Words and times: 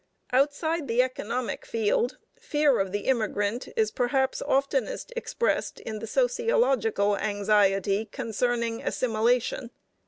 Outside 0.33 0.87
the 0.87 1.03
economic 1.03 1.63
field, 1.63 2.17
fear 2.35 2.79
of 2.79 2.91
the 2.91 3.01
immigrant 3.01 3.67
is 3.75 3.91
perhaps 3.91 4.41
oftenest 4.41 5.13
expressed 5.15 5.79
in 5.79 5.99
the 5.99 6.07
sociological 6.07 7.17
anxiety 7.19 8.05
concerning 8.05 8.81
assimilation. 8.81 9.69